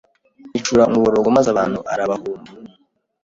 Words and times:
icura 0.57 0.83
umuborogo, 0.91 1.27
maze 1.37 1.47
abantu 1.51 1.79
arabahumba 1.93 2.49